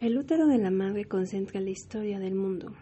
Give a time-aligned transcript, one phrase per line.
[0.00, 2.72] El útero de la madre concentra la historia del mundo.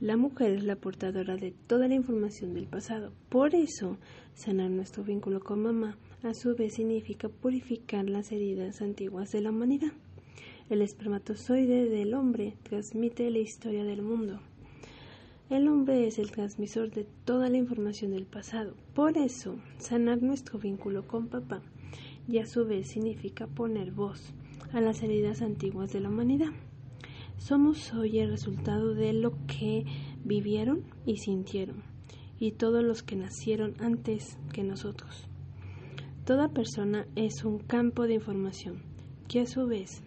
[0.00, 3.12] La mujer es la portadora de toda la información del pasado.
[3.28, 3.98] Por eso,
[4.34, 9.50] sanar nuestro vínculo con mamá a su vez significa purificar las heridas antiguas de la
[9.50, 9.92] humanidad.
[10.70, 14.40] El espermatozoide del hombre transmite la historia del mundo.
[15.50, 18.72] El hombre es el transmisor de toda la información del pasado.
[18.94, 21.60] Por eso, sanar nuestro vínculo con papá
[22.26, 24.32] y a su vez significa poner voz
[24.72, 26.50] a las heridas antiguas de la humanidad.
[27.38, 29.84] Somos hoy el resultado de lo que
[30.24, 31.82] vivieron y sintieron,
[32.38, 35.26] y todos los que nacieron antes que nosotros.
[36.24, 38.82] Toda persona es un campo de información
[39.28, 40.02] que a su vez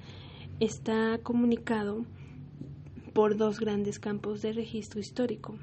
[0.60, 2.06] está comunicado
[3.14, 5.58] por dos grandes campos de registro histórico,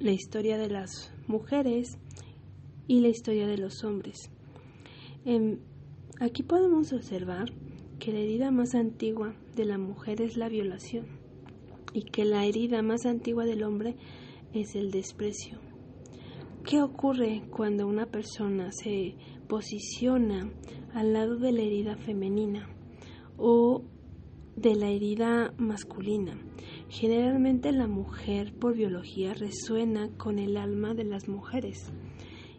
[0.00, 1.98] la historia de las mujeres
[2.88, 4.30] y la historia de los hombres.
[6.18, 7.52] aquí podemos observar
[8.02, 11.06] que la herida más antigua de la mujer es la violación
[11.92, 13.94] y que la herida más antigua del hombre
[14.52, 15.60] es el desprecio.
[16.64, 19.14] ¿Qué ocurre cuando una persona se
[19.46, 20.50] posiciona
[20.92, 22.68] al lado de la herida femenina
[23.36, 23.84] o
[24.56, 26.36] de la herida masculina?
[26.88, 31.92] Generalmente la mujer por biología resuena con el alma de las mujeres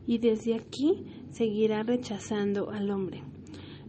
[0.07, 3.32] y desde aquí seguirá rechazando al hombre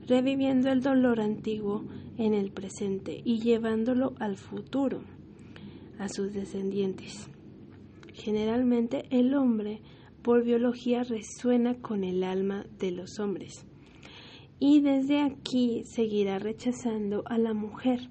[0.06, 1.84] reviviendo el dolor antiguo
[2.18, 5.02] en el presente y llevándolo al futuro,
[5.98, 7.28] a sus descendientes.
[8.12, 9.80] Generalmente el hombre
[10.22, 13.66] por biología resuena con el alma de los hombres
[14.58, 18.08] y desde aquí seguirá rechazando a la mujer,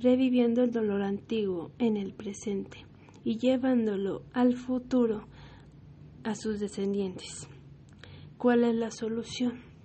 [0.00, 2.86] reviviendo el dolor antiguo en el presente
[3.24, 5.26] y llevándolo al futuro
[6.22, 7.48] a sus descendientes.
[8.36, 9.75] ¿Cuál es la solución?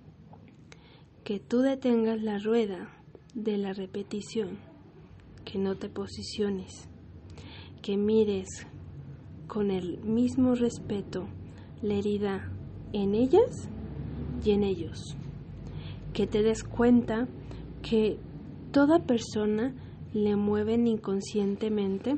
[1.24, 2.88] Que tú detengas la rueda
[3.34, 4.58] de la repetición,
[5.44, 6.88] que no te posiciones,
[7.80, 8.48] que mires
[9.46, 11.28] con el mismo respeto
[11.80, 12.50] la herida
[12.92, 13.68] en ellas
[14.44, 15.16] y en ellos,
[16.12, 17.28] que te des cuenta
[17.82, 18.18] que
[18.72, 19.74] toda persona
[20.12, 22.16] le mueven inconscientemente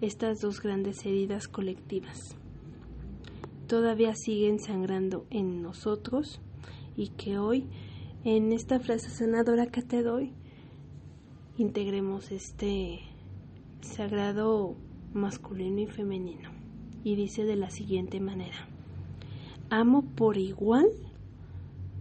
[0.00, 2.18] estas dos grandes heridas colectivas.
[3.66, 6.40] Todavía siguen sangrando en nosotros
[6.96, 7.68] y que hoy
[8.26, 10.32] en esta frase sanadora que te doy,
[11.58, 12.98] integremos este
[13.82, 14.74] sagrado
[15.14, 16.50] masculino y femenino.
[17.04, 18.66] Y dice de la siguiente manera,
[19.70, 20.88] amo por igual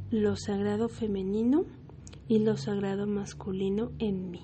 [0.10, 1.66] lo sagrado femenino
[2.28, 4.42] y lo sagrado masculino en mí.